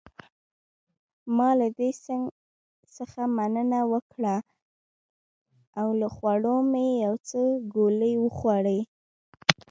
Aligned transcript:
ما 1.37 1.49
له 1.59 1.67
دې 1.77 1.89
څخه 2.95 3.21
مننه 3.37 3.79
وکړ 3.93 4.23
او 5.79 5.87
له 5.99 6.07
خوړو 6.15 6.55
مې 6.71 6.85
یو 7.05 7.13
څو 7.29 7.41
ګولې 7.73 8.13
وخوړې. 8.23 8.79